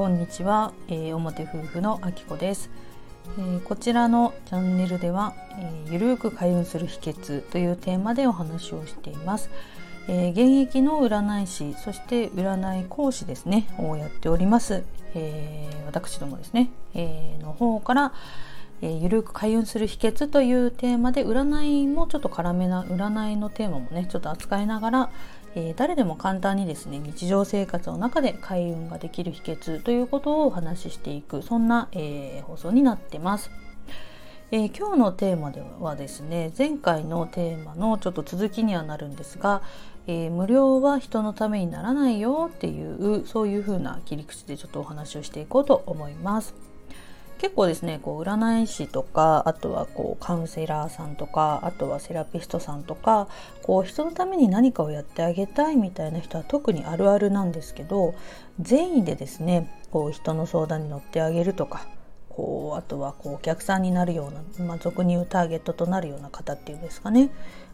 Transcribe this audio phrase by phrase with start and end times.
[0.00, 2.70] こんにちは、えー、表夫婦のあきこです、
[3.36, 9.50] えー、こちらのチャンネルでは、えー、ゆるく開運する秘訣というテーマでお話をしています、
[10.08, 13.68] えー、現役の占い師そして占い講師ですね。
[13.76, 18.14] をやっております、え私どもですね、えの方から
[18.82, 25.10] えー、ゆるく開運する秘訣というテーマで占いもちょっと絡めな占いのテーマもねちょっと扱いながら、
[25.54, 33.50] えー、誰でも簡単にですね日常生活の中で開運ができる秘訣ということをお話ししていくそんな、えー、放送になってます。
[34.52, 39.62] えー、今日のテーマではですね前回のテーマのちょっと続きにはなるんですが、
[40.08, 46.54] えー、無料は人のためにならないよっていうそういう風な切り口でちょっとお話をしていこうと思います。
[47.40, 53.28] 結構ですねこう占い師とかあとはこうカウンセラーさんとかあとはセラピストさんとか
[53.62, 58.14] こう人のために何かをやってあげたいみたいな人は特にあるあるなんですけど
[58.60, 61.86] 善意でですねこう人の相談に乗ってあげるとか
[62.28, 67.30] こうあとはこうお客さんになるような、まあ、俗に言うターゲットとなるような方っていうんですかね。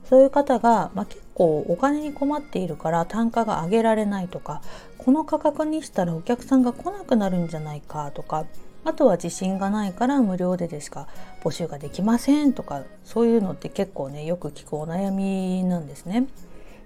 [0.09, 4.63] そういう方が、まあ、結構お金に困っているから単価が上げられないとか
[4.99, 8.47] この価格にしたらお客さんが来なくなるんじゃないかとか
[8.87, 11.09] あとは自信がないから無料ででしか？
[11.43, 16.29] 募集ができませんとかそういうのって結構ねよく聞くお悩みなんですね。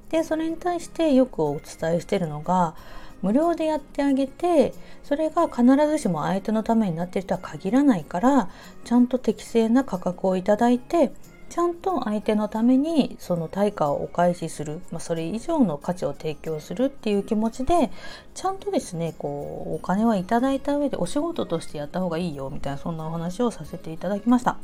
[0.09, 2.75] でそれに対してよくお伝えしてるのが
[3.23, 4.73] 無料でやってあげて
[5.05, 8.49] それが必ずしも相手のためになっているとは限らないから
[8.85, 11.13] ちゃんと適正な価格をいただいて
[11.51, 17.91] ちゃんと相手のためにその対価をお返しする、まあ、それ以上の価値を提供するっていう気持ちで
[18.35, 24.57] ちゃんとですねこうお金はいただいた上でお仕事としてやった方がいいよみたいなそんなお話をさせていただきました。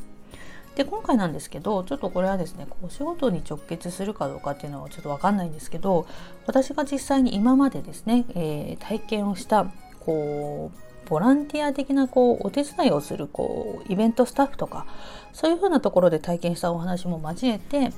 [0.77, 6.07] で今回なんですけどちょっとこれはですねお仕事に直結するかどうかっていうのはちょっと分かんないんですけど
[6.47, 14.87] 私が実際に今までですね、えー、体験をしたこうボランティア的なこうお手伝いをするこうイベントスタッフとか
[15.33, 17.93] そういうふうなところで体験したお話も交えて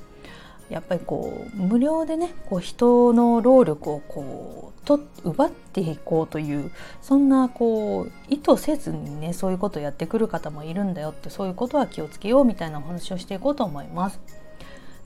[0.71, 6.71] やっぱりこう無料でねこう人の労力をこうと奪っていこうという
[7.01, 14.21] そんなこう意図せずにねそういうことをやってくる方もいるんだよってそういうことは気をつけようみたいなお話をしていこうと思います。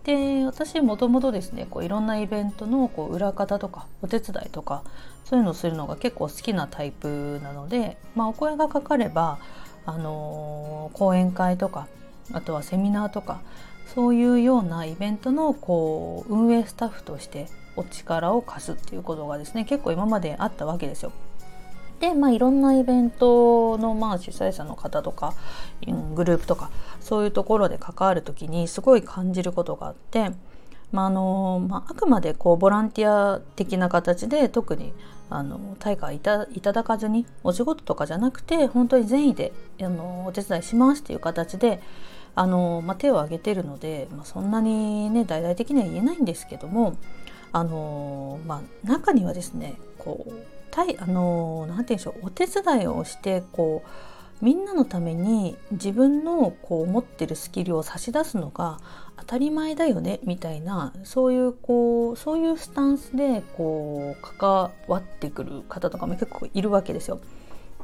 [0.04, 4.82] で私もともとですねこういろんなイベントのこう裏方とかお手伝いとか
[5.24, 9.38] そういうのをするのが結構好きなタイプなので、まあ、お声がかかれば、
[9.86, 11.86] あのー、講演会とか
[12.32, 13.40] あとはセミナーとか
[13.94, 17.46] そういうようなイベントのこう運営スタッフとして
[17.76, 21.12] お力を貸すっていうことがですね結構今まであったわけですよ。
[22.02, 25.34] で、まあ、いろんなイベントの、まあ、主催者の方とか、
[26.16, 26.68] グループとか
[27.00, 30.32] そういうところで関わる時にすごい感じることがあって、
[30.90, 34.92] まあのまあ、あくまでこうボランティア的な形で特に
[35.30, 41.80] あの対価いたいただかずにお仕事とかじゃなくて本当に善意であのお手伝いしますっていう形で
[42.34, 46.96] あの、まあ、手を挙げてるので、まあ、そんなにね大々的には言えないんですけども
[47.52, 58.80] あの、まあ、中にはですねこう対あの何て言うんでしょうお手伝いをしてこうみんなのために自分のこう持ってるスキルを差し出すのが
[59.16, 67.20] 当たり前だよねみたいなそういうこうそういうスタンスでこう関わってくる方とかも結構いるわけですよ。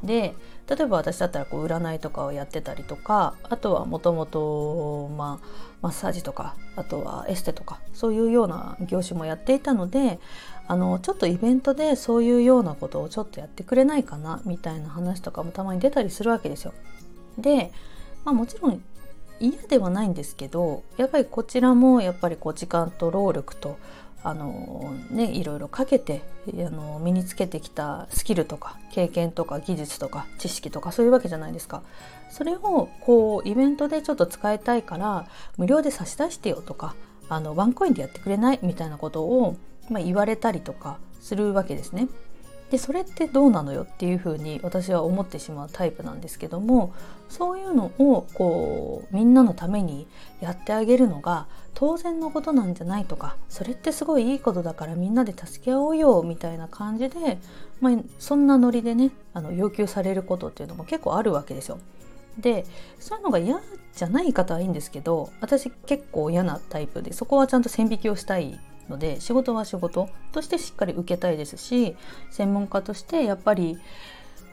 [0.02, 0.34] で
[0.68, 5.40] 例えば私だったらこう占いとかをやってたりとかあとはもともとマ
[5.82, 10.20] ッサージとかあとはエステとかそういうような業種もやっていたので
[10.66, 16.74] あのちょっとイベントでそういうようなことをちょっとやってくれないかなみたいな話とかもたまに出たりするわけですよ。
[17.38, 17.72] で、
[18.24, 18.82] まあ、もちろん
[19.40, 23.78] 嫌ではないんですけどやっぱりこちらもやっぱりこう時間と労力と
[24.24, 31.82] あのねいろいろかけてあの身につけてきたスキルとか経験とか技術とか知識とかそういうわけじゃないですか。
[32.30, 36.94] それをこうイベントでちょっと使いたいから無料で差し出してよとか
[37.28, 39.56] あのワンコインでやってくれないみたいなことを
[39.90, 42.08] まあ、言われたりとかするわけですね。
[42.70, 46.92] でそれってどうなのよっていうふうに私は思ってしまうタイプなんですけども
[47.28, 50.06] そういうのをこうみんなのために
[50.40, 57.38] やってあげるのが当然のことなんじゃないとかそれってすごいいいことだからみんなで助け合おうよみたいな感じで、
[57.80, 61.78] まあ、そんなノリでねあの要求されることっていうのも結構あるわけですよ。
[62.38, 62.64] で
[63.00, 63.60] そういうのが嫌
[63.94, 70.08] じゃない方はいいんですけど私結構嫌なタイプでそこはちゃんと線引きをしたいので仕事は仕事。
[70.32, 71.96] としてしっかり受けたいですし
[72.30, 73.78] 専門家としてやっぱり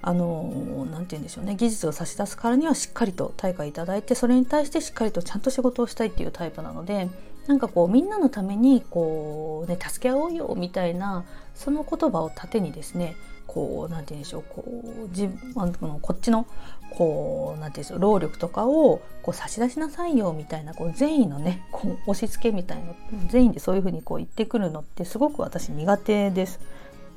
[0.02, 1.56] あの何て言うんでしょうね。
[1.56, 7.10] 技術を差し出すからにはしっかりと対価いただいてそれに対してしっかりとちゃんと仕事をしたいっていうタイプなので
[7.48, 13.16] なんかこうみんなのためにこうね助け合おうよみたいなその言葉を盾にですね
[13.56, 16.46] こう何て言うんでしょうこう自分のこっちの
[16.92, 22.94] こう何て言うんでしょう労力とかをこう差し出しなさいよみたいなこう善意のねこう押し付けみたいな
[23.30, 26.60] 善意でそういうふうにこう言ってくるのってすごく私苦手です。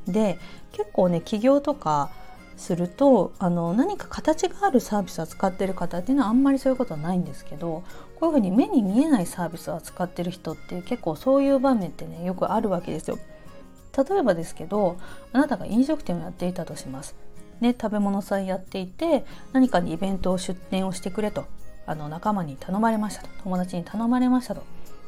[0.07, 0.39] で
[0.71, 2.11] 結構ね起業とか
[2.57, 7.83] するとあの何か形があるサービスを扱ってる方っていうのはあんまりそういうことはないんですけど
[8.21, 13.19] こういうふうに目に見えないサービスを扱ってる人って結構そういう場面ってねよくあるわけですよ。
[13.99, 14.97] 例えばですけど
[15.33, 17.17] あなたが飲食店をやっていたとします。
[17.61, 21.45] ね、食べ物祭やっていて何かにイベントを出店をしてくれと
[21.87, 24.63] あの仲間に頼まれましたと友達に頼まれましたと。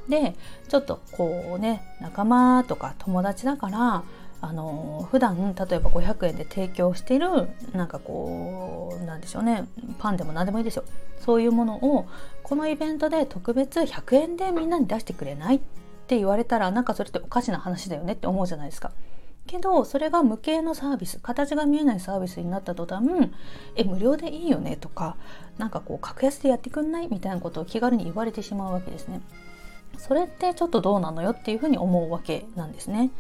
[0.09, 0.35] で
[0.69, 4.03] ちょっとこうね仲間とか友達だから
[4.43, 7.29] あの普段例えば500円で提供している
[7.75, 10.85] なんかこうなんでしょうねパンでも何でもいいですよ
[11.21, 12.07] そういうものを
[12.43, 15.61] このイベントで特別100円でみんなに出してくれない
[16.11, 18.91] って言われたらなんかそれっておかしな話だよねって思うじゃないですか。
[19.47, 23.05] けどそれが無形のサービス形が見えないサービスになった途端
[23.77, 25.17] え無料でいいよねとか
[25.57, 29.21] なんかこう格安でやってくんないみたいなことを気軽に言われてしまうわけですね。
[29.99, 33.11] それってちょっとどうなのよっていうふうに思うわけなんですね。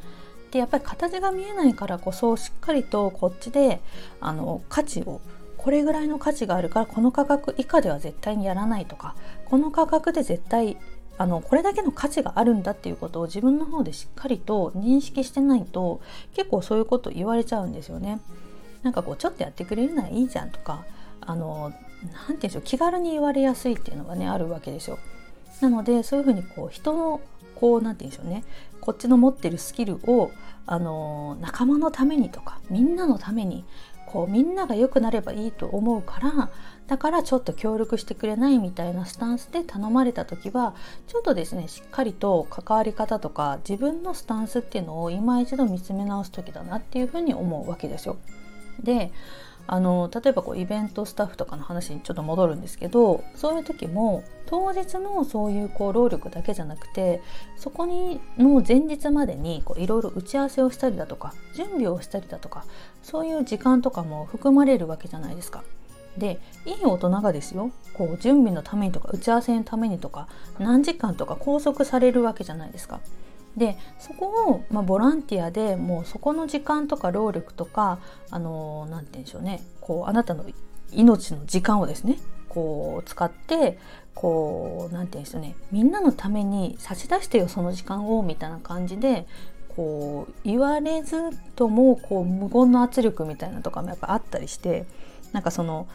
[0.50, 3.80] でやっぱり形が見えないからこそしっかりとこっちで
[4.20, 5.20] あの価値を
[5.56, 9.14] これぐらいの価値があるからこの価格以下では絶対にやらないとか
[9.44, 10.76] この価格で絶対
[11.20, 16.00] あのこれだけの価値があるんだっていうことを自分の方でしっかりと認識してないと
[16.32, 18.20] 結構そういうこと言われちゃうんですよね。
[18.82, 20.82] なんかこうちょっとやってくれるならいいじゃんとか
[21.20, 24.98] あの何て言うんでしょう気軽に言われやすいっていうのがねあるわけですよ。
[25.60, 27.20] なのでそういうふうにこう人の
[27.54, 28.42] こう何て言うんでしょうね
[28.80, 30.30] こっちの持ってるスキルを
[30.64, 33.66] あの仲間のためにとかみんなのために
[34.10, 36.50] こうみんなが良くなればいいと思うから
[36.88, 40.74] だからちょっと協力してくれないみたいなスタンスで頼まれた時は
[41.06, 48.16] ちょっとですねしっかりと関わり方とか自分のスタンスっていうのを今一度見つめ直す時だなっていうふうに思うわけですよ。
[48.82, 49.12] で
[49.66, 57.22] あの例えばこうイベントスタッフとかの話にちょっと戻るんですけどそういう時も当日のそういうこう労力だけじゃなくて
[57.56, 62.64] そこにの前日までにいろいろ打ち合わせをしたりだとか準備をしたりだとか
[63.02, 65.62] そういう時間とかも含まれるわけじゃないですか。
[66.18, 70.26] でいい大人がですよこう準備のためにとか打ち合わせのためにとか
[70.58, 73.00] 何時間とか拘束されるわけじゃないですか。
[73.56, 77.98] でそこを、まあ、ボランティアでもうそこの時間とか労力とか
[78.30, 79.62] あの何て言うんでしょうね。
[79.80, 80.44] こうあなたの
[80.92, 82.18] 命の時間をですね
[82.48, 83.78] こう使って
[84.14, 85.56] こう何て言うんでしょうね。
[85.72, 89.26] みんなのために差し出してよその時間をみたいな感じで
[89.76, 91.16] こう言われず
[91.56, 94.84] ともこう無言の圧力みたいなとかもやっぱあったりして
[95.32, 95.86] なんかその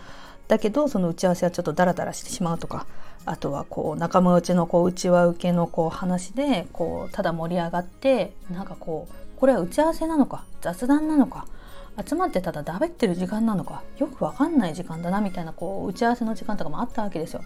[0.48, 2.88] だけどその打ち合わせはちょっとダラダラしてしまうとか
[3.26, 11.48] あとはこう仲間内のこう内輪受けのこう話でこうただ盛り上がってなんかこうこれは打ち合わせなのか雑談なのか
[12.06, 17.42] 集まってただだべってる時間なのかよくわかんない時間だなみたいなこう打ち合わせの時間とかもあったわけですよ。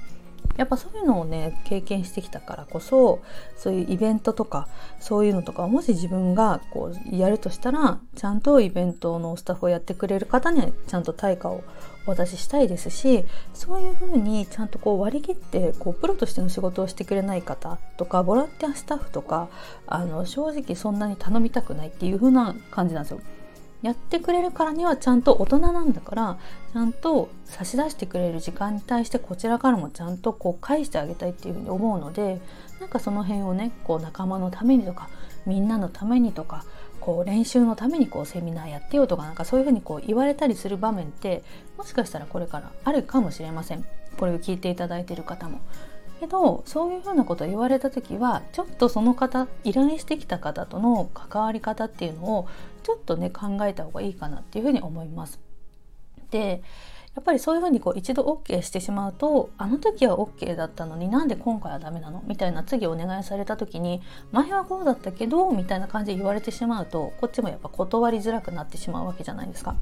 [0.60, 3.22] やっぱそういうのをね経験してきたからこそ
[3.56, 4.68] そういうイベントとか
[5.00, 11.64] そういうのとかもし自分がこうやるとしたらちゃんとイベントのスタッフをやってくれる方にはちゃんと対価を
[12.06, 13.24] お渡ししたいですし
[13.54, 19.48] そういうふうにちゃんとこう割り切ってこうプロとしての仕事をしてくれない方とかボランティアスタッフとか
[19.88, 23.22] あの正直そんなに頼みたくないっていう風な感じなんですよ。
[23.82, 26.38] やってくれるからにはちゃんと大人なんだから
[26.74, 32.42] ちゃんと差し出してくれる時間に対してこちらからもちゃんとこう返してあげたいっていうふうに思うので
[32.80, 35.10] なんかその辺をねこう仲間のためにとか
[35.46, 36.66] みんなのためにとか
[37.00, 41.44] こう練習のためにこうセミナーやってよとかなんかそういうふうにこう言われたりする場面って
[41.78, 43.86] もしかしたらこれからあるかもしれません
[44.18, 45.62] これを聞いていただいている方も。
[46.20, 52.48] けどそういうふうなことを言われた時はちょっとその方依頼してきた方との関わり方っていうのを
[52.84, 55.40] ちょっとね考えた方がいいかなっていうふうに思います。
[56.32, 56.62] で
[57.16, 69.76] やっぱりそういうふうにこう一度 OK してしまうとあの時は OK だったのになんで今回はダメなのみたいな次お願いされた時に前はこうだったけどみたいな感じで言われてしまうとこっちもやっぱ断りづらくなってしまうわけじゃないですか。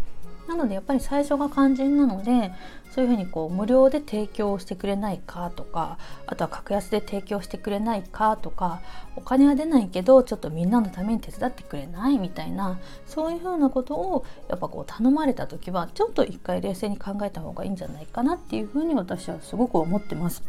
[0.47, 2.53] なのでやっぱり最初が肝心なので
[2.91, 8.81] そういうふうにこう無料で提供してくれないかとかあとは格安で提供してくれないかとか
[9.15, 20.43] お金は出ないけどちょっとみんなのために手伝ってくれないみたいなそういうふうなことをやっぱこう頼まれた時はちょっと一回冷静に考えた方がいいんじゃないかなっていうふうに私はすごく思ってます。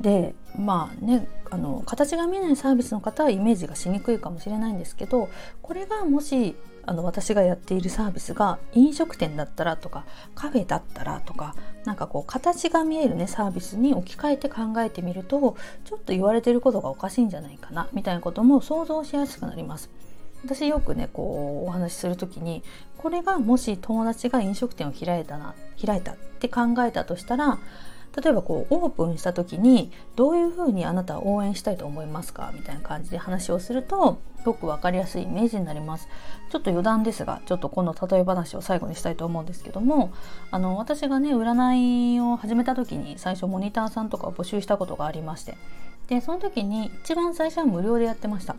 [0.00, 5.28] でまあねあの形が見えないサービスの方はイメージがしにくいかもしれないんですけど
[5.60, 6.54] これがもし
[6.88, 11.54] あの私がやっているサービスが飲食店だったらとかカフェだったらとか
[11.84, 19.90] なんかこう形が見えるねサービスに置き換えて考えてみるとちょっと言われてることがおかしいんじゃないかなみたいなことも想像しやすくなります。
[20.44, 22.62] 私よくねこうお話しする時に
[22.96, 25.54] これがもし友達が飲食店を開いたな
[25.84, 27.58] 開いたって考えたとしたら
[28.20, 32.50] 例えばこうオープンした時にどういうふうにあなたは応援したいと思いますか？
[32.54, 36.08] みたいな感じで話をするとすごく分かりやすいイメージになります。
[36.50, 40.12] ちょっと余談ですがちょっとこの例え話を最後にしたいと思うんですけども
[40.50, 45.56] あの私がね占いを始めた時に最初モニターさんとかを募集したことがありまして
[46.08, 48.56] でその時に一番最初は無料でやってました。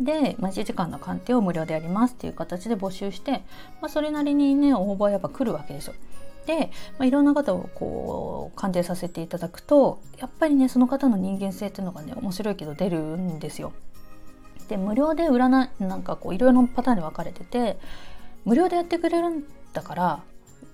[0.00, 3.42] で、まあ、1時間の鑑定を無料でやりますっていう形で募集して、
[3.80, 5.94] まあ、それなりにね応募はやっぱ来るわけですよ。
[6.46, 13.72] で、まあ、いろんな方をこう鑑定させていただくとやっぱりねその方の人間性っていうのがね面白いけど出るんですよ。
[14.68, 17.78] で無料で占いなんかこういろいろなパターンに分かれてて
[18.44, 20.22] 無料でやってくれるんだから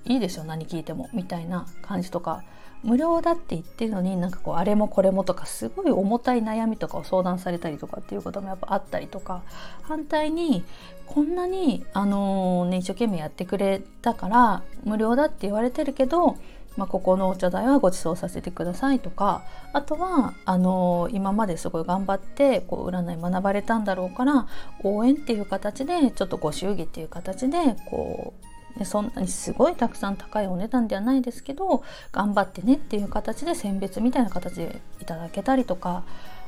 [0.04, 2.42] いいでしょ何聞いてもみたいな感じとか
[2.82, 9.42] 無料だって言ってるのになんかこうあれもこれもとかすごい重たい悩みとかを相談されたりとかっていうこともやっぱあったりとか
[9.82, 10.64] 反対に
[11.06, 16.36] こんなにあの、ね一生懸命やってくれたから無料だって言われてるけど
[16.76, 19.42] まあ、ここのお茶代はご馳走させてくださいとか
[19.74, 24.46] あとはあの、今まですごい頑張ってこう占い学ばれたんだろうから
[24.82, 28.51] 応援っていう形でちょっとご祝儀っていう形でこう
[28.84, 36.04] そんなにすごいたくさん高いお値段ではないですけど頑張ってねっていう形で選別みたいな形でいただけたりとか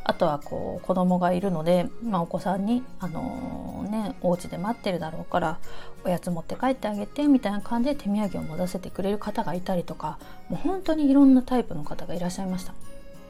[0.06, 5.58] あとはこう子供がいるので、まあ、お子さんに、あのー、ね、お家で待ってるだろうから
[6.04, 10.18] おやつ持って帰ってあげてみたいな感じで手土産を持たせてくれる方がいたりとか
[10.50, 12.74] もう本当にいろんなタイプの方がいらっしゃいました。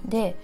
[0.05, 0.37] で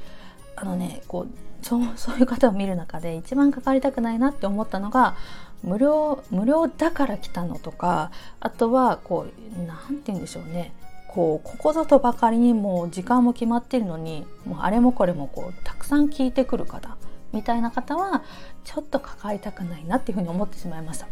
[0.55, 5.17] あのねこうそうそういう方を見る中で一番関わりたくないなって思ったのが
[5.63, 10.73] 無料無料だから来たのとかあとはこう何て言うんでしょうね
[11.09, 16.97] こうここぞとばかりにもう時間も決まってるのにもうあれもこれもこうたくさん聞いてくる方
[17.33, 18.23] みたいな方は
[18.65, 21.09] ちょっと関わりたくないなっていうふうに思ってしまいました。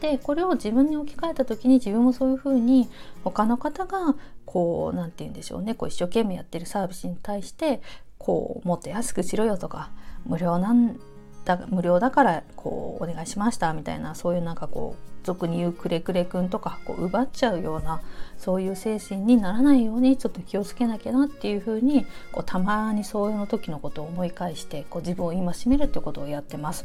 [0.00, 2.88] でこれを自分に置き換えた時に自分もそういうふうに
[3.22, 7.80] 他の方がこう何て言うんでしょうねこう一生懸命やってるサービスに対して
[8.18, 9.90] こうもっと安くしろよとか
[10.26, 10.98] 無料なん
[11.44, 18.00] だ無料だからこうお願いしましたみたいなそういうなんかこう俗に言うくれくれくんとかこう奪っちゃうような
[18.38, 26.84] そういう精神にならないようにちょっと気をつけなきゃなっていうふうにこうたまにそういうの時のことを思い返してこう自分を戒めるってことをやってます。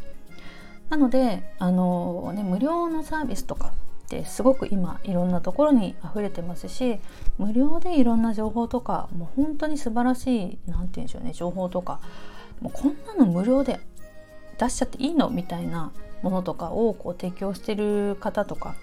[0.90, 3.74] なのであの、ね、無料のサービスとか
[4.06, 7.00] ってすごく今いろんなところに溢れてますし
[7.38, 12.00] 無料でいろんな情報とかもう本当に素晴らしい何て言うんでしょうね情報とか
[12.62, 13.82] もうこんなの無料で
[14.60, 15.30] 出しちゃっていいの？
[15.30, 18.76] みたいなものとかをこう提供してる方とか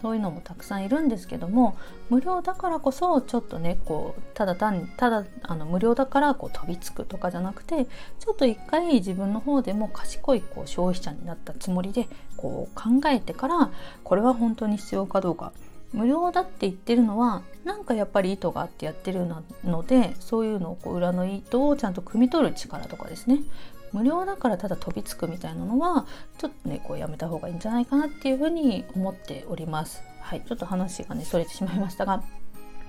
[0.00, 1.76] そういうのもたくさんいるんですけども
[2.08, 13.70] 無料だからこそちょっとねこうただ単にただあの無料だからこう飛びつくとかじゃなくてちょっと一回自分の方でも賢いこう消費者になったつもりでこう考えてから
[14.02, 15.52] これは本当に必要かどうか。
[15.92, 19.26] 無料だって言ってるのはなんかやっぱり意図があってやってる
[19.64, 23.40] のでそういうのをこう裏の意図をちゃんと汲み取る力とかですね。
[23.92, 26.06] 無料だからただ飛びつくみたいなのは
[26.38, 30.02] ちょっとねこうやめた方がいいんじゃないかなっていうふうに思っております。
[30.20, 32.22] はい、ちょっと話がねそれてしまいましたが。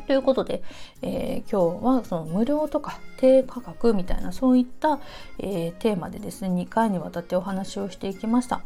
[0.08, 0.64] ということで、
[1.02, 5.00] えー、今日はその無料とか低価格みたいなそういった、
[5.40, 8.62] えー、テーマでですね2回にわたってお話をしていきました。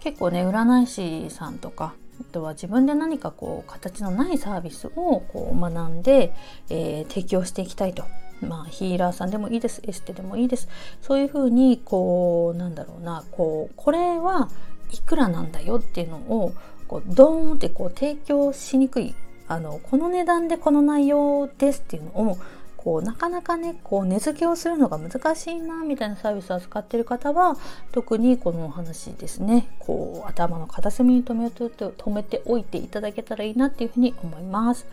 [0.00, 6.34] 結構ね占い師さんとかあとは自分で何かこう形のないサービスをこう学んで、
[6.68, 8.04] えー、提供していきたいと
[8.44, 9.82] まあ、ヒーラーさんでもいいです。
[9.84, 10.68] エステでもいいです。
[11.02, 13.24] そういうふうにこうなんだろうな。
[13.32, 14.48] こうこれは
[14.92, 16.52] いくらなんだよっていうのを
[16.86, 19.14] こうドーンってこう提供しにくい。
[19.46, 22.38] あのこの値段でこの内容ですっていうのを
[22.84, 27.56] こうなかなかねこう値付けをするのが難しいなみたいなサービスを扱ってる方は
[27.92, 29.74] 特にこのお話ですね。
[29.78, 34.86] こう頭の片隅に留めて止めておいていただけたらいいなっていうふうに思います。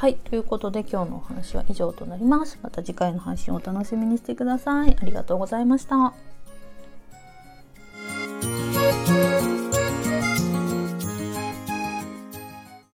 [0.00, 2.58] はい、ということで今日のお話は以上となります。
[2.62, 4.96] また次回の配信をお楽しみにしてください。
[4.98, 6.14] ありがとうございました。